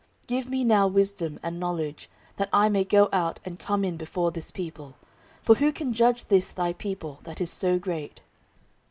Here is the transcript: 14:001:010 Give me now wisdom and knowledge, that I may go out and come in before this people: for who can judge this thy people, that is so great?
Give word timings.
14:001:010 0.27 0.27
Give 0.29 0.49
me 0.49 0.63
now 0.63 0.87
wisdom 0.87 1.39
and 1.43 1.59
knowledge, 1.59 2.09
that 2.37 2.49
I 2.51 2.69
may 2.69 2.83
go 2.83 3.07
out 3.13 3.39
and 3.45 3.59
come 3.59 3.83
in 3.85 3.97
before 3.97 4.31
this 4.31 4.49
people: 4.49 4.95
for 5.43 5.53
who 5.57 5.71
can 5.71 5.93
judge 5.93 6.25
this 6.25 6.49
thy 6.49 6.73
people, 6.73 7.19
that 7.21 7.39
is 7.39 7.51
so 7.51 7.77
great? 7.77 8.21